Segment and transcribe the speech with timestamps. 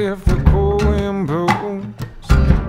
[0.00, 0.36] if the
[0.86, 1.50] wind blows.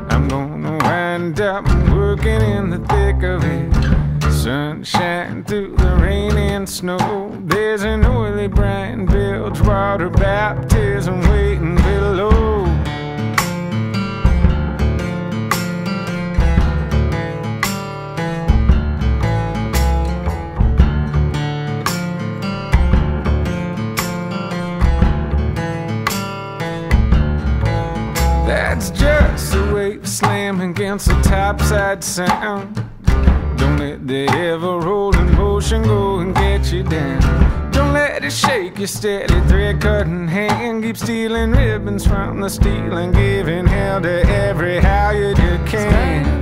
[0.09, 4.31] I'm gonna wind up working in the thick of it.
[4.31, 7.37] Sunshine through the rain and snow.
[7.45, 12.70] There's an oily brine bilge water baptism waiting below.
[28.45, 32.75] That's just a wave slamming against the topside sound.
[33.57, 37.71] Don't let the ever rolling motion go and get you down.
[37.71, 40.83] Don't let it shake your steady thread cutting hand.
[40.83, 45.33] Keep stealing ribbons from the steel and giving hell to every how you
[45.65, 46.40] can.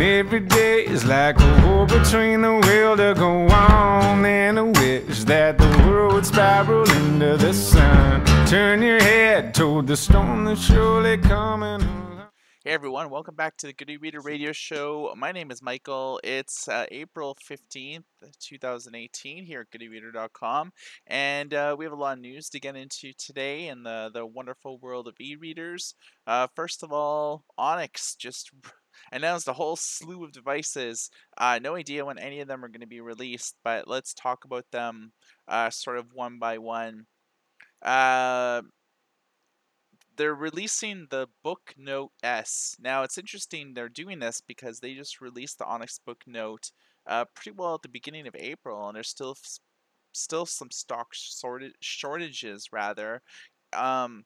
[0.00, 4.64] When every day is like a war between the will to go on and a
[4.64, 8.24] wish that the world would spiral into the sun.
[8.46, 11.82] Turn your head toward the storm that's surely coming.
[12.64, 15.12] Hey everyone, welcome back to the Good E-Reader Radio Show.
[15.18, 16.18] My name is Michael.
[16.24, 18.04] It's uh, April 15th,
[18.38, 20.72] 2018 here at goodereader.com.
[21.06, 24.24] And uh, we have a lot of news to get into today in the, the
[24.24, 25.94] wonderful world of e-readers.
[26.26, 28.50] Uh, first of all, Onyx just
[29.12, 31.10] announced a whole slew of devices.
[31.36, 34.44] Uh, no idea when any of them are going to be released, but let's talk
[34.44, 35.12] about them
[35.48, 37.06] uh, sort of one by one.
[37.82, 38.62] Uh,
[40.16, 42.76] they're releasing the Book Note S.
[42.78, 46.72] Now it's interesting they're doing this because they just released the Onyx Book Note
[47.06, 49.36] uh, pretty well at the beginning of April, and there's still
[50.12, 53.22] still some stock shortage, shortages rather.
[53.72, 54.24] Um,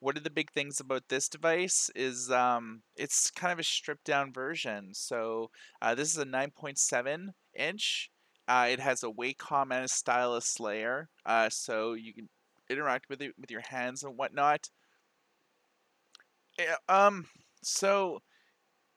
[0.00, 4.04] one of the big things about this device is um, it's kind of a stripped
[4.04, 4.90] down version.
[4.92, 5.50] So
[5.80, 8.10] uh, this is a 9.7 inch.
[8.48, 12.28] Uh, it has a Wacom and a stylus layer, uh, so you can
[12.68, 14.68] interact with it with your hands and whatnot.
[16.58, 17.26] Yeah, um,
[17.62, 18.22] so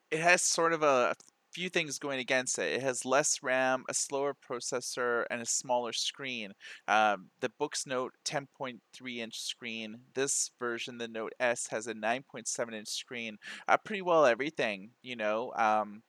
[0.10, 1.14] it has sort of a
[1.54, 2.74] few things going against it.
[2.74, 6.54] It has less RAM, a slower processor, and a smaller screen.
[6.88, 9.98] Um, the Boox Note 10.3 inch screen.
[10.16, 13.38] This version, the Note S, has a 9.7 inch screen.
[13.68, 15.54] Uh, pretty well everything, you know.
[15.56, 16.02] Um,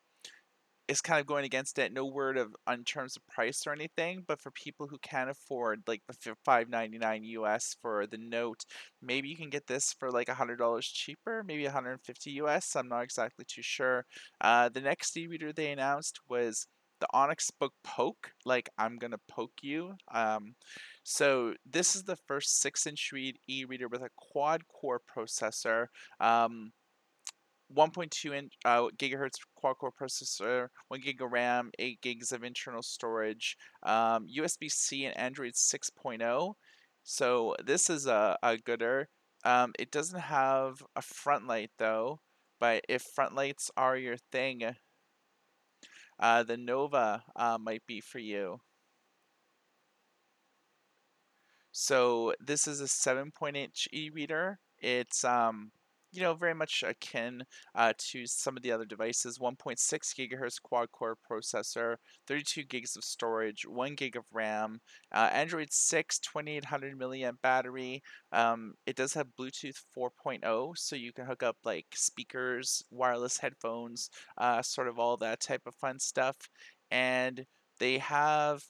[0.89, 1.93] is kind of going against it.
[1.93, 5.83] No word of on terms of price or anything, but for people who can't afford
[5.87, 8.65] like the five ninety nine US for the Note,
[9.03, 12.77] maybe you can get this for like hundred dollars cheaper, maybe 150 US.
[12.77, 14.05] I'm not exactly too sure.
[14.41, 16.67] Uh, the next e-reader they announced was
[17.01, 19.95] the Onyx Book Poke, like I'm gonna poke you.
[20.13, 20.55] Um,
[21.03, 25.87] so this is the first six-inch read e-reader with a quad-core processor.
[26.21, 26.73] Um,
[27.77, 32.83] 1.2 inch uh, gigahertz quad core processor, 1 gig of RAM, 8 gigs of internal
[32.83, 36.55] storage, um, USB C and Android 6.0.
[37.03, 39.09] So this is a, a gooder.
[39.45, 42.21] Um, it doesn't have a front light though,
[42.59, 44.63] but if front lights are your thing,
[46.19, 48.61] uh, the Nova uh, might be for you.
[51.73, 54.61] So this is a 7.8 inch e-reader.
[54.79, 55.73] It's um,
[56.15, 57.43] you know, very much akin
[57.75, 59.39] uh, to some of the other devices.
[59.39, 59.77] 1.6
[60.15, 61.97] gigahertz quad core processor,
[62.29, 64.81] 32 gigs of storage, 1 gig of RAM,
[65.13, 68.01] uh, Android 6, 2800 milliamp battery.
[68.31, 74.09] Um, it does have Bluetooth 4.0, so you can hook up like speakers, wireless headphones,
[74.39, 76.37] uh, sort of all that type of fun stuff.
[76.93, 77.45] And
[77.81, 78.63] they have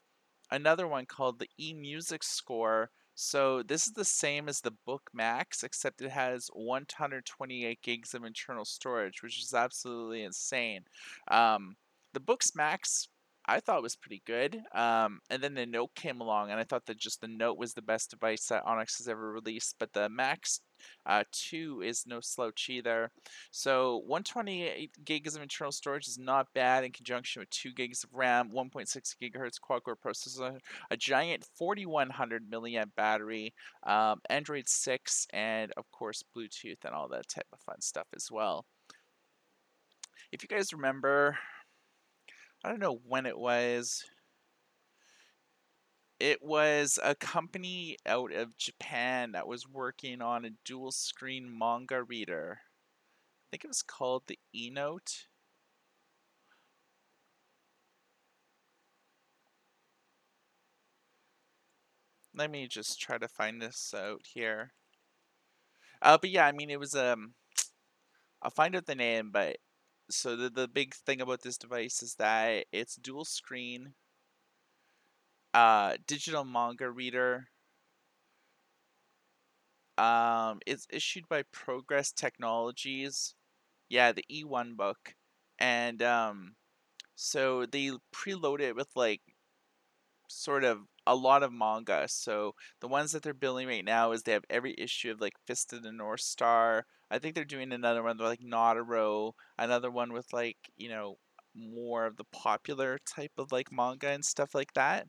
[0.50, 5.62] another one called the eMusic Score so this is the same as the Book Max,
[5.62, 10.84] except it has 128 gigs of internal storage, which is absolutely insane.
[11.30, 11.76] Um,
[12.12, 13.08] the Boox Max
[13.46, 14.62] I thought was pretty good.
[14.74, 17.74] Um, and then the Note came along, and I thought that just the Note was
[17.74, 19.76] the best device that Onyx has ever released.
[19.78, 20.60] But the Max
[21.06, 23.10] uh, 2 is no slouch either.
[23.50, 28.14] So 128 gigs of internal storage is not bad in conjunction with 2 gigs of
[28.14, 30.58] RAM, 1.6 gigahertz quad-core processor,
[30.90, 33.54] a giant 4100 milliamp battery,
[33.84, 38.30] um, Android 6, and of course Bluetooth and all that type of fun stuff as
[38.30, 38.64] well.
[40.32, 41.38] If you guys remember,
[42.64, 44.04] I don't know when it was.
[46.18, 52.02] It was a company out of Japan that was working on a dual screen manga
[52.02, 52.62] reader.
[52.64, 55.26] I think it was called the E Note.
[62.34, 64.74] Let me just try to find this out here.
[66.02, 67.34] Uh, but yeah, I mean, it was um,
[68.42, 69.58] I'll find out the name, but
[70.10, 73.94] so the the big thing about this device is that it's dual screen,
[75.54, 77.48] uh, digital manga reader.
[79.96, 83.34] Um, it's issued by Progress Technologies.
[83.88, 85.14] Yeah, the E1 book,
[85.58, 86.56] and um,
[87.16, 89.22] so they preload it with like
[90.28, 92.06] sort of a lot of manga.
[92.08, 95.34] So the ones that they're building right now is they have every issue of like
[95.46, 96.86] Fist of the North Star.
[97.10, 101.16] I think they're doing another one with like Naruto, another one with like, you know,
[101.54, 105.06] more of the popular type of like manga and stuff like that.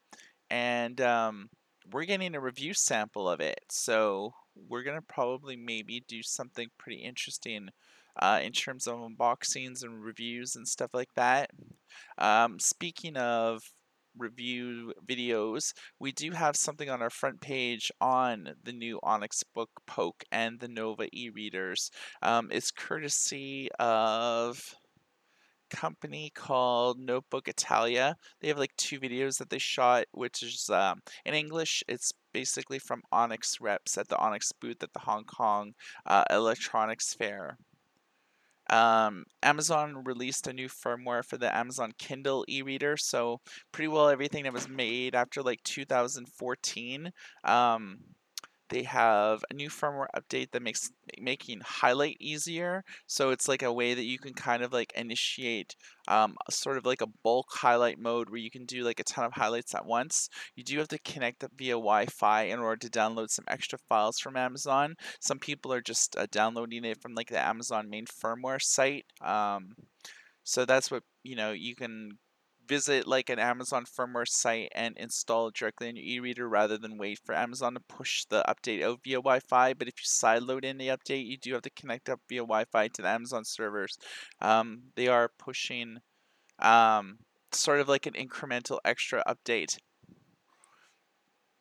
[0.49, 1.49] And um,
[1.91, 3.59] we're getting a review sample of it.
[3.69, 7.69] So we're to probably maybe do something pretty interesting
[8.21, 11.49] uh, in terms of unboxings and reviews and stuff like that.
[12.17, 13.61] Um, speaking of
[14.17, 19.69] review videos, we do have something on our front page on the new Onyx Book
[19.85, 21.91] Poke and the Nova e-readers.
[22.21, 24.75] Um, it's courtesy of
[25.69, 28.15] company called Notebook Italia.
[28.41, 31.83] They have like two videos that they shot, which is um, in English.
[31.87, 35.73] It's basically from Onyx reps at the Onyx booth at the Hong Kong
[36.05, 37.57] uh, Electronics Fair.
[38.69, 43.39] Um, Amazon released a new firmware for the Amazon Kindle e-reader, so
[43.71, 47.11] pretty well everything that was made after like 2014
[47.43, 47.97] um,
[48.69, 50.89] they have a new firmware update that makes
[51.19, 52.83] making highlight easier.
[53.07, 55.75] So it's like a way that you can kind of like initiate
[56.07, 59.25] um, sort of like a bulk highlight mode where you can do like a ton
[59.25, 60.29] of highlights at once.
[60.55, 64.37] You do have to connect via Wi-Fi in order to download some extra files from
[64.37, 64.95] Amazon.
[65.19, 69.05] Some people are just uh, downloading it from like the Amazon main firmware site.
[69.21, 69.75] Um,
[70.43, 72.11] so that's what you know you can
[72.67, 76.97] visit like an Amazon firmware site and install it directly on your e-reader rather than
[76.97, 79.73] wait for Amazon to push the update out via Wi-Fi.
[79.73, 82.87] But if you sideload in the update, you do have to connect up via Wi-Fi
[82.89, 83.97] to the Amazon servers.
[84.41, 85.99] Um, they are pushing
[86.59, 87.19] um,
[87.51, 89.77] sort of like an incremental extra update.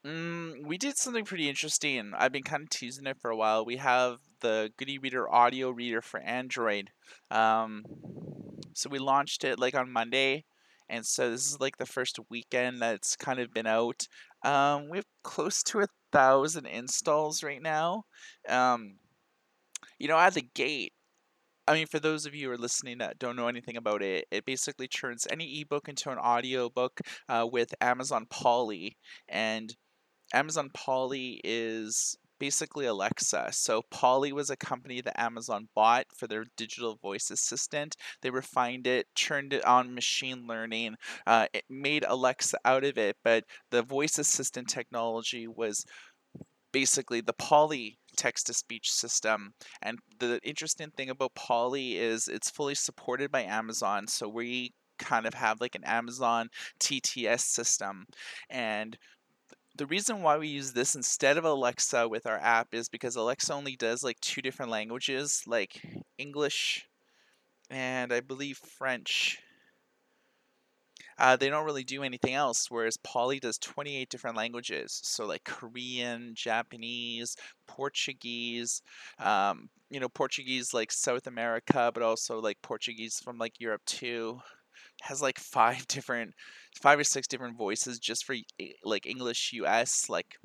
[0.07, 2.13] Mm, we did something pretty interesting.
[2.17, 3.65] I've been kind of teasing it for a while.
[3.65, 6.91] We have the Good e-Reader audio reader for Android.
[7.31, 7.85] Um,
[8.75, 10.45] so we launched it like on Monday
[10.89, 14.07] and so this is like the first weekend that's kind of been out.
[14.45, 18.05] Um, we have close to a thousand installs right now.
[18.49, 18.97] Um,
[19.99, 20.93] you know, at the gate,
[21.67, 24.27] I mean, for those of you who are listening that don't know anything about it,
[24.31, 28.99] it basically turns any ebook into an audio book uh, with Amazon Polly.
[29.29, 29.75] And
[30.35, 33.49] Amazon Polly is basically Alexa.
[33.53, 37.97] So Polly was a company that Amazon bought for their digital voice assistant.
[38.21, 40.97] They refined it, turned it on machine learning,
[41.27, 45.87] uh, it made Alexa out of it, but the voice assistant technology was
[46.71, 49.55] basically the Polly text to speech system.
[49.81, 54.07] And the interesting thing about Polly is it's fully supported by Amazon.
[54.07, 58.05] So we kind of have like an Amazon TTS system.
[58.51, 58.99] And
[59.77, 63.53] the reason why we use this instead of Alexa with our app is because Alexa
[63.53, 65.83] only does like two different languages, like
[66.17, 66.87] English
[67.71, 69.41] and I believe French.
[71.17, 75.01] Uh, they don't really do anything else, whereas Polly does 28 different languages.
[75.05, 77.37] So, like Korean, Japanese,
[77.69, 78.83] Portuguese,
[79.21, 84.41] um, you know, Portuguese like South America, but also like Portuguese from like Europe too
[85.05, 86.35] has like five different,
[86.83, 88.37] five or six different voices just for
[88.85, 90.37] like English US, like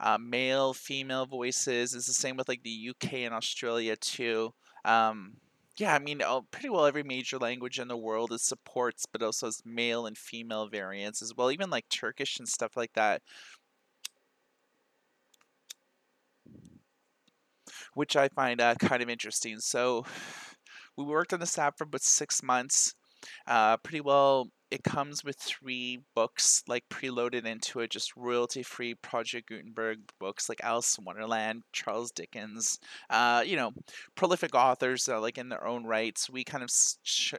[0.00, 1.94] uh, male, female voices.
[1.94, 4.52] It's the same with like the UK and Australia too.
[4.84, 5.34] Um,
[5.78, 9.22] yeah, I mean, oh, pretty well every major language in the world is supports, but
[9.22, 11.52] also has male and female variants as well.
[11.52, 13.22] Even like Turkish and stuff like that.
[17.94, 19.60] Which I find uh, kind of interesting.
[19.60, 20.04] So,
[20.96, 22.94] we worked on this app for about six months.
[23.48, 28.94] Uh, pretty well, it comes with three books like preloaded into it, just royalty free
[28.94, 32.78] Project Gutenberg books like Alice in Wonderland, Charles Dickens,
[33.08, 33.72] uh, you know,
[34.14, 36.28] prolific authors uh, like in their own rights.
[36.28, 36.68] We kind of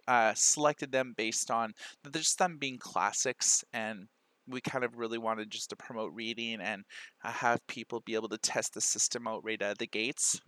[0.08, 1.74] uh, selected them based on
[2.12, 4.08] just them being classics and
[4.48, 6.84] we kind of really wanted just to promote reading and
[7.24, 10.42] uh, have people be able to test the system out right out of the gates.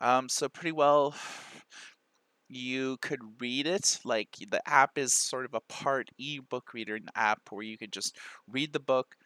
[0.00, 1.14] Um, so pretty well
[2.50, 7.08] you could read it like the app is sort of a part ebook reader an
[7.14, 8.16] app where you could just
[8.48, 9.16] read the book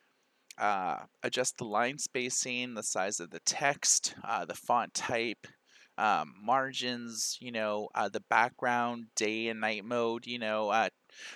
[0.59, 5.47] uh, adjust the line spacing the size of the text uh, the font type
[5.97, 10.89] um, margins, you know, uh, the background, day and night mode, you know, uh,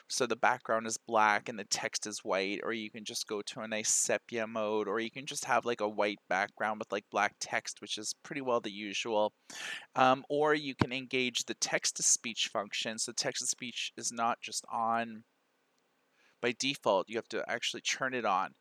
[0.08, 3.42] so the background is black and the text is white, or you can just go
[3.42, 6.92] to a nice sepia mode, or you can just have like a white background with
[6.92, 9.32] like black text, which is pretty well the usual.
[9.96, 12.98] Um, or you can engage the text to speech function.
[12.98, 15.24] So text to speech is not just on
[16.40, 18.54] by default, you have to actually turn it on.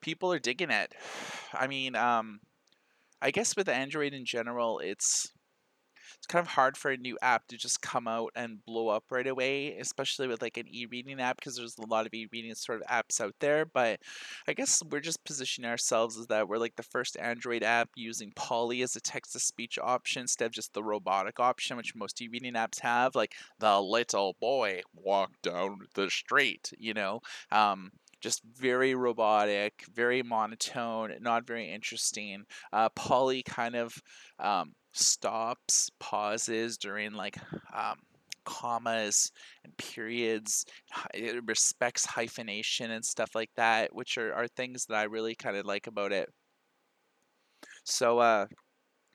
[0.00, 0.94] People are digging it.
[1.52, 2.40] I mean, um,
[3.20, 5.32] I guess with Android in general, it's
[6.16, 9.04] it's kind of hard for a new app to just come out and blow up
[9.10, 12.80] right away, especially with like an e-reading app because there's a lot of e-reading sort
[12.80, 13.64] of apps out there.
[13.64, 14.00] But
[14.48, 18.32] I guess we're just positioning ourselves as that we're like the first Android app using
[18.36, 22.80] Polly as a text-to-speech option instead of just the robotic option, which most e-reading apps
[22.80, 27.20] have, like the little boy walked down the street, you know.
[27.50, 32.44] Um, just very robotic, very monotone, not very interesting.
[32.72, 33.94] Uh, Polly kind of
[34.38, 37.36] um, stops, pauses during like
[37.74, 37.96] um,
[38.44, 39.30] commas
[39.64, 40.64] and periods.
[41.14, 45.56] It respects hyphenation and stuff like that, which are, are things that I really kind
[45.56, 46.28] of like about it.
[47.84, 48.46] So, uh,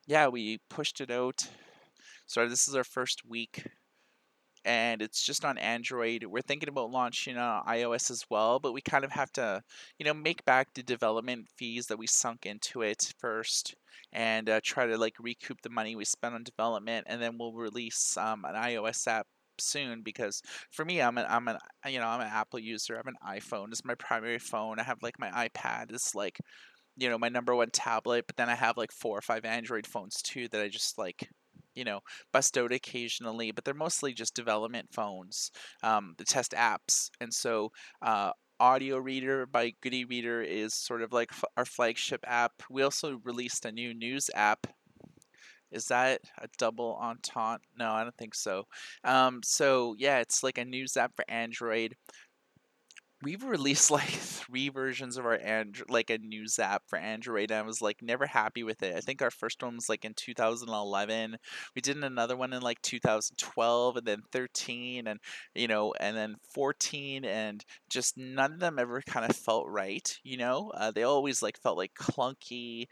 [0.06, 1.46] yeah, we pushed it out.
[2.26, 3.64] So, this is our first week
[4.64, 6.24] and it's just on Android.
[6.24, 9.62] We're thinking about launching on iOS as well, but we kind of have to,
[9.98, 13.74] you know, make back the development fees that we sunk into it first,
[14.12, 17.52] and uh, try to like recoup the money we spent on development, and then we'll
[17.52, 19.26] release um, an iOS app
[19.58, 22.94] soon because for me I'm an I'm an you know I'm an Apple user.
[22.94, 23.68] I have an iPhone.
[23.70, 24.78] It's my primary phone.
[24.78, 26.38] I have like my iPad is like
[26.96, 29.86] you know my number one tablet, but then I have like four or five Android
[29.86, 31.28] phones too that I just like
[31.74, 32.00] you know,
[32.32, 35.50] bust out occasionally, but they're mostly just development phones,
[35.82, 37.10] um, the test apps.
[37.20, 42.20] And so, uh, Audio Reader by Good e-Reader is sort of like f- our flagship
[42.28, 42.52] app.
[42.70, 44.68] We also released a new news app.
[45.72, 47.62] Is that a double entente?
[47.78, 48.64] No, I don't think so.
[49.04, 51.96] Um, so yeah, it's like a news app for Android
[53.22, 57.50] we've released like three versions of our Android, like a news app for Android.
[57.50, 58.94] And I was like never happy with it.
[58.96, 61.36] I think our first one was like in 2011.
[61.74, 65.20] We did another one in like 2012 and then 13 and
[65.54, 70.18] you know and then 14 and just none of them ever kind of felt right.
[70.24, 72.86] You know, uh, they always like felt like clunky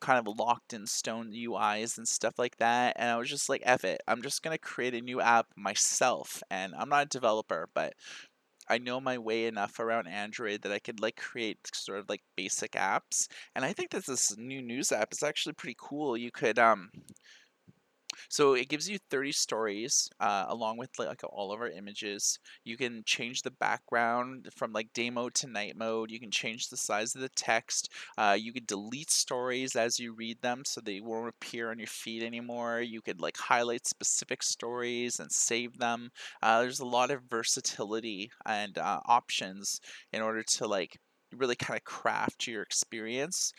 [0.00, 2.94] kind of locked in stone UIs and stuff like that.
[2.96, 4.00] And I was just like, F it.
[4.06, 6.42] I'm just going to create a new app myself.
[6.50, 7.94] And I'm not a developer, but
[8.70, 12.22] I know my way enough around Android that I could like create sort of like
[12.36, 13.28] basic apps.
[13.54, 16.16] And I think that this new news app is actually pretty cool.
[16.16, 16.90] You could um
[18.28, 22.38] so it gives you 30 stories uh, along with like all of our images.
[22.64, 26.10] You can change the background from like day mode to night mode.
[26.10, 27.90] You can change the size of the text.
[28.18, 31.86] Uh, you can delete stories as you read them so they won't appear on your
[31.86, 32.80] feed anymore.
[32.80, 36.10] You could like highlight specific stories and save them.
[36.42, 39.80] Uh, there's a lot of versatility and uh, options
[40.12, 40.96] in order to like
[41.36, 43.52] really kind of craft your experience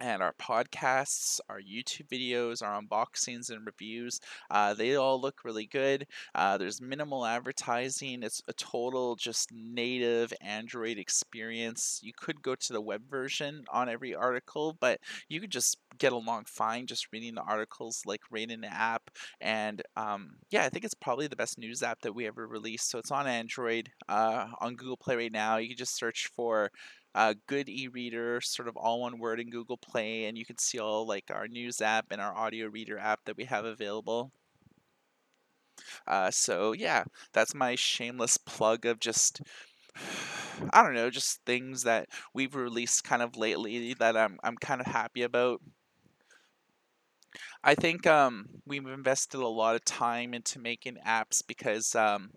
[0.00, 4.20] and our podcasts, our YouTube videos, our unboxings and reviews.
[4.50, 6.06] Uh, they all look really good.
[6.34, 8.22] Uh, there's minimal advertising.
[8.22, 12.00] It's a total just native Android experience.
[12.02, 16.12] You could go to the web version on every article, but you could just get
[16.12, 19.10] along fine just reading the articles like right in the app.
[19.40, 22.90] And um, yeah, I think it's probably the best news app that we ever released.
[22.90, 25.56] So it's on Android, uh, on Google Play right now.
[25.58, 26.70] You can just search for
[27.14, 30.78] uh, good e-reader, sort of all one word in Google Play, and you can see
[30.78, 34.32] all like our news app and our audio reader app that we have available.
[36.06, 39.40] Uh, so yeah, that's my shameless plug of just
[40.72, 44.80] I don't know, just things that we've released kind of lately that I'm I'm kind
[44.80, 45.60] of happy about.
[47.62, 52.30] I think um, we've invested a lot of time into making apps because um,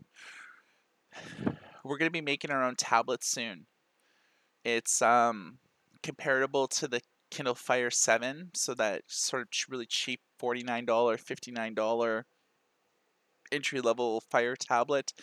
[1.83, 3.65] we're going to be making our own tablets soon.
[4.67, 5.59] It's um,
[6.03, 6.99] comparable to the
[7.31, 12.23] Kindle Fire 7, so that sort of really cheap $49, $59
[13.53, 15.13] entry level Fire tablet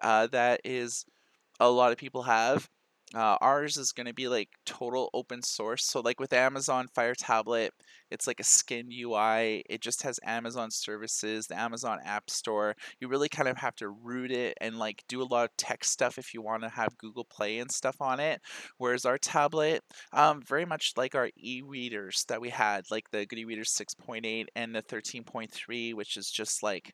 [0.00, 1.04] uh, that is
[1.60, 2.70] a lot of people have.
[3.14, 5.84] Uh, ours is going to be like total open source.
[5.84, 7.72] So, like with Amazon Fire Tablet,
[8.10, 9.62] it's like a skin UI.
[9.68, 12.74] It just has Amazon services, the Amazon App Store.
[13.00, 15.84] You really kind of have to root it and like do a lot of tech
[15.84, 18.40] stuff if you want to have Google Play and stuff on it.
[18.78, 19.82] Whereas our tablet,
[20.12, 24.74] um, very much like our e-readers that we had, like the Good e-Reader 6.8 and
[24.74, 26.92] the 13.3, which is just like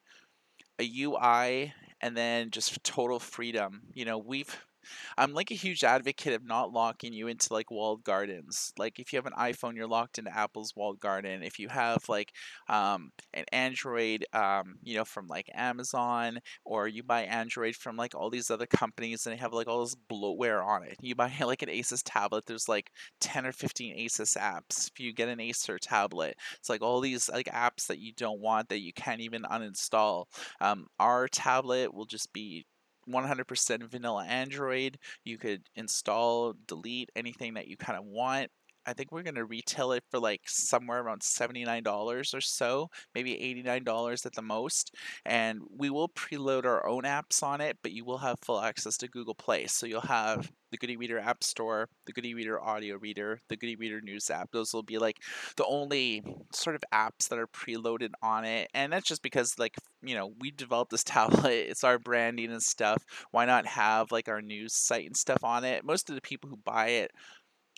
[0.78, 3.82] a UI and then just total freedom.
[3.94, 4.56] You know, we've
[5.16, 8.72] I'm like a huge advocate of not locking you into like walled gardens.
[8.78, 11.42] Like if you have an iPhone, you're locked into Apple's walled garden.
[11.42, 12.32] If you have like
[12.68, 18.14] um, an Android, um, you know, from like Amazon, or you buy Android from like
[18.14, 20.96] all these other companies and they have like all this bloatware on it.
[21.00, 24.88] You buy like an Asus tablet, there's like 10 or 15 Asus apps.
[24.88, 28.40] If you get an Acer tablet, it's like all these like apps that you don't
[28.40, 30.26] want that you can't even uninstall.
[30.60, 32.66] Um, our tablet will just be
[33.08, 34.98] 100% vanilla Android.
[35.24, 38.50] You could install, delete anything that you kind of want.
[38.86, 43.32] I think we're to retail it for like somewhere around $79 or so, maybe
[43.64, 44.94] $89 at the most.
[45.24, 48.96] And we will preload our own apps on it, but you will have full access
[48.98, 49.66] to Google Play.
[49.66, 53.70] So you'll have the Good e-Reader App Store, the Good e-Reader Audio Reader, the Good
[53.70, 54.50] e-Reader News app.
[54.52, 55.18] Those will be like
[55.56, 56.22] the only
[56.54, 58.68] sort of apps that are preloaded on it.
[58.74, 62.62] And that's just because like, you know, we developed this tablet, it's our branding and
[62.62, 63.04] stuff.
[63.30, 65.84] Why not have like our news site and stuff on it?
[65.84, 67.10] Most of the people who buy it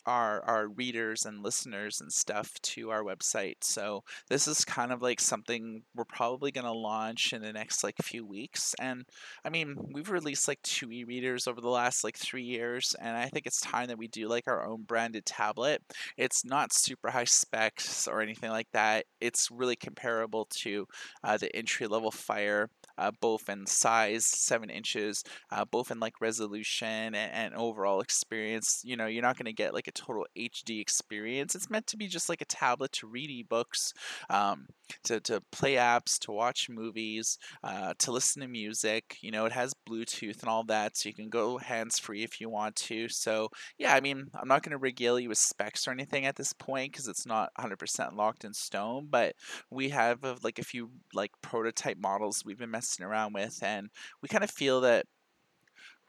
[0.07, 3.57] our our readers and listeners and stuff to our website.
[3.63, 7.85] So this is kind of like something we're probably going to launch in the next
[7.85, 8.75] like few weeks.
[8.81, 9.05] And
[9.45, 13.29] I mean, we've released like two e-readers over the last like 3 years and I
[13.29, 15.83] think it's time that we do like our own branded tablet.
[16.17, 19.07] It's not super high specs or anything like that.
[19.21, 20.87] It's really comparable to
[21.25, 22.69] uh, the entry level Fire
[22.99, 28.83] uh, both in size, seven inches, uh, both in like resolution and, and overall experience.
[28.85, 31.55] You know, you're not going to get like a total HD experience.
[31.55, 33.93] It's meant to be just like a tablet to read ebooks,
[34.31, 34.67] um,
[35.05, 39.17] to, to play apps, to watch movies, uh, to listen to music.
[39.21, 42.41] You know, it has Bluetooth and all that, so you can go hands free if
[42.41, 43.09] you want to.
[43.09, 46.37] So, yeah, I mean, I'm not going to regale you with specs or anything at
[46.37, 49.35] this point because it's not 100% locked in stone, but
[49.71, 53.91] we have uh, like a few like prototype models we've been messing around with, and
[54.21, 55.07] we kind of feel that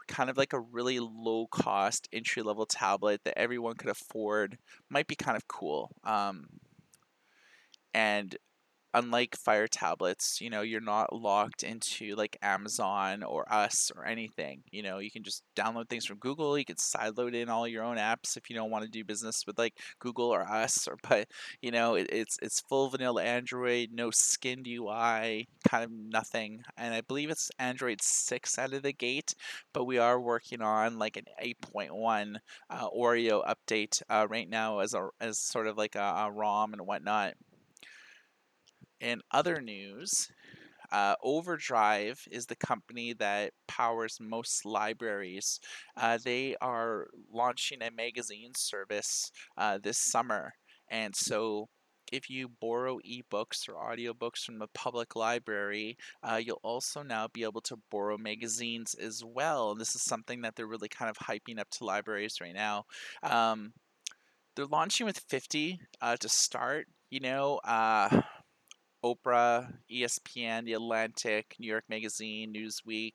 [0.08, 4.58] kind of like a really low cost entry level tablet that everyone could afford
[4.90, 5.90] might be kind of cool.
[6.04, 6.48] Um,
[7.94, 8.36] and
[8.94, 14.64] unlike Fire tablets, you know, you're not locked into like Amazon or us or anything.
[14.72, 16.58] You know, you can just download things from Google.
[16.58, 19.46] You can sideload in all your own apps if you don't want to do business
[19.48, 20.88] with like Google or us.
[20.88, 21.28] Or but
[21.62, 26.64] you know, it, it's it's full vanilla Android, no skinned UI, kind of nothing.
[26.78, 29.34] And I believe it's Android six out of the gate.
[29.74, 32.38] But we are working on like an 8.1
[32.70, 36.74] uh, Oreo update uh, right now as a as sort of like a, a ROM
[36.74, 37.34] and whatnot.
[39.04, 40.32] In other news,
[40.90, 45.60] uh, Overdrive is the company that powers most libraries.
[45.98, 50.54] Uh, they are launching a magazine service uh, this summer.
[50.90, 51.68] And so
[52.14, 57.44] if you borrow ebooks or audiobooks from the public library, uh, you'll also now be
[57.44, 59.72] able to borrow magazines as well.
[59.72, 62.86] And this is something that they're really kind of hyping up to libraries right now.
[63.22, 63.74] Um,
[64.56, 66.88] they're launching with 50 uh, to start.
[67.10, 68.22] You know, uh,
[69.04, 73.14] Oprah, ESPN, The Atlantic, New York Magazine, Newsweek,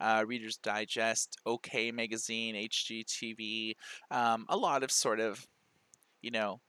[0.00, 3.74] uh, Reader's Digest, OK Magazine, HGTV,
[4.10, 5.46] um, a lot of sort of,
[6.22, 6.60] you know,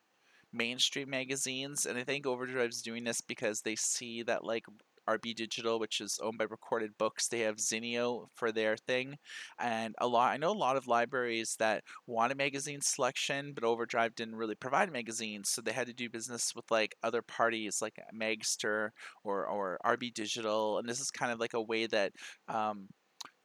[0.54, 1.86] mainstream magazines.
[1.86, 4.66] And I think Overdrive's doing this because they see that like
[5.08, 7.28] RB Digital, which is owned by Recorded Books.
[7.28, 9.17] They have Zinio for their thing,
[9.60, 10.32] and a lot.
[10.32, 14.56] I know a lot of libraries that want a magazine selection, but Overdrive didn't really
[14.56, 18.89] provide magazines, so they had to do business with like other parties, like Magzter
[19.24, 22.13] or or RB Digital, and this is kind of like a way that
[22.48, 22.88] um,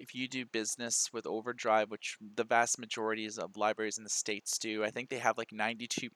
[0.03, 4.59] if you do business with Overdrive, which the vast majorities of libraries in the states
[4.59, 6.11] do, I think they have like 92%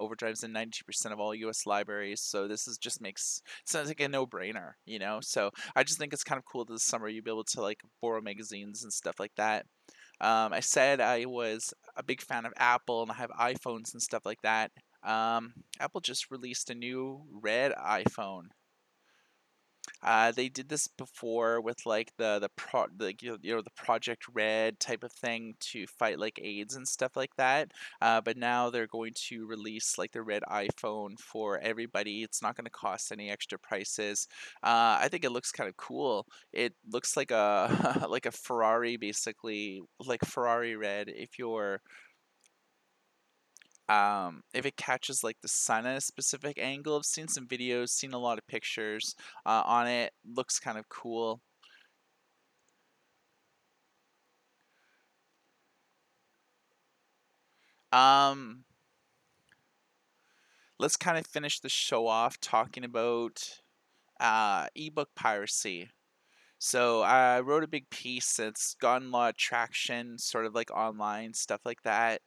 [0.00, 1.66] Overdrives in 92% of all U.S.
[1.66, 2.20] libraries.
[2.20, 5.18] So this is just makes sounds like a no-brainer, you know.
[5.20, 7.80] So I just think it's kind of cool this summer you'll be able to like
[8.00, 9.66] borrow magazines and stuff like that.
[10.20, 14.00] Um, I said I was a big fan of Apple and I have iPhones and
[14.00, 14.70] stuff like that.
[15.02, 18.48] Um, Apple just released a new red iPhone.
[20.02, 24.24] Uh, they did this before with like the the pro the you know the Project
[24.32, 27.72] Red type of thing to fight like AIDS and stuff like that.
[28.00, 32.22] Uh, but now they're going to release like the red iPhone for everybody.
[32.22, 34.28] It's not going to cost any extra prices.
[34.62, 36.26] Uh, I think it looks kind of cool.
[36.52, 41.08] It looks like a like a Ferrari basically, like Ferrari red.
[41.08, 41.80] If you're
[43.88, 46.96] um, if it catches like the sun at a specific angle.
[46.96, 49.14] I've seen some videos, seen a lot of pictures
[49.46, 50.12] uh, on it.
[50.24, 51.40] Looks kind of cool.
[57.92, 58.64] Um,
[60.78, 63.60] let's kind of finish the show off talking about
[64.20, 65.90] uh, ebook piracy.
[66.58, 68.38] So I wrote a big piece.
[68.38, 72.22] It's gotten a lot of traction, sort of like online stuff like that.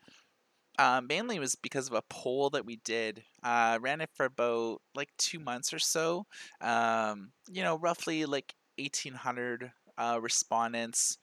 [0.79, 3.21] Um, mainly was because of a poll that we did.
[3.43, 6.25] Uh, ran it for about like two months or so.
[6.61, 11.17] Um, you know, roughly like eighteen hundred uh, respondents.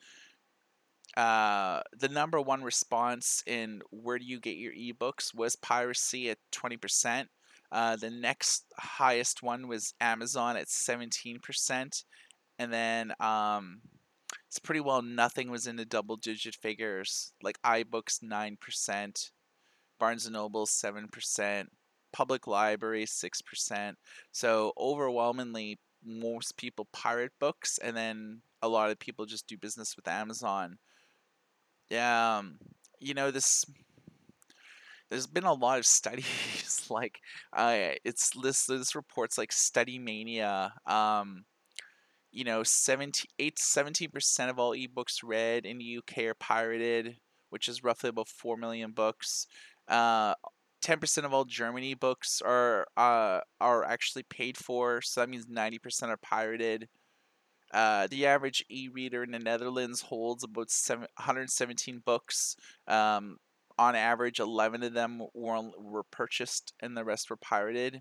[1.16, 6.38] Uh, the number one response in where do you get your ebooks was piracy at
[6.52, 7.26] 20%.
[7.72, 12.04] Uh, the next highest one was Amazon at 17%.
[12.58, 13.80] And then um,
[14.48, 19.30] it's pretty well nothing was in the double digit figures, like iBooks 9%,
[19.98, 21.66] Barnes & Noble 7%,
[22.12, 23.94] Public Library 6%.
[24.32, 29.96] So overwhelmingly, most people pirate books, and then a lot of people just do business
[29.96, 30.78] with Amazon.
[31.90, 32.58] Yeah, um,
[33.00, 33.64] you know this.
[35.10, 37.20] There's been a lot of studies like
[37.52, 40.72] uh, it's this this reports like Study Mania.
[40.86, 41.44] Um,
[42.32, 47.16] you know, 17, 8 17% of all ebooks read in the UK are pirated,
[47.48, 49.46] which is roughly about 4 million books.
[49.88, 50.34] Uh,
[50.82, 56.08] 10% of all Germany books are uh, are actually paid for, so that means 90%
[56.08, 56.88] are pirated.
[57.72, 62.56] Uh, the average e-reader in the Netherlands holds about seven, 117 books.
[62.86, 63.38] Um,
[63.78, 68.00] on average, 11 of them were, were purchased and the rest were pirated.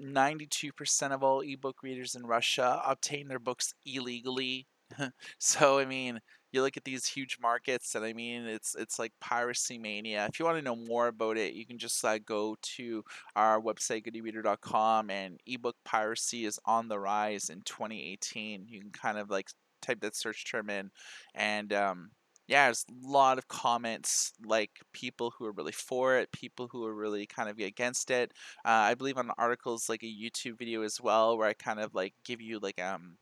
[0.00, 4.66] 92% of all ebook readers in Russia obtain their books illegally.
[5.38, 6.20] so, I mean,
[6.54, 10.38] you look at these huge markets and i mean it's it's like piracy mania if
[10.38, 13.04] you want to know more about it you can just uh, go to
[13.36, 19.18] our website goodereader.com and ebook piracy is on the rise in 2018 you can kind
[19.18, 19.48] of like
[19.82, 20.90] type that search term in
[21.34, 22.10] and um,
[22.46, 26.84] yeah, there's a lot of comments, like people who are really for it, people who
[26.84, 28.32] are really kind of against it.
[28.64, 31.94] Uh, I believe on articles like a YouTube video as well, where I kind of
[31.94, 33.16] like give you like um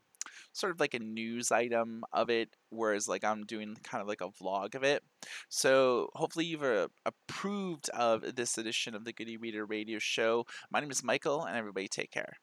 [0.53, 4.21] sort of like a news item of it, whereas like I'm doing kind of like
[4.21, 5.03] a vlog of it.
[5.49, 10.47] So hopefully you've uh, approved of this edition of the Good E-Reader Radio Show.
[10.71, 12.35] My name is Michael, and everybody take care.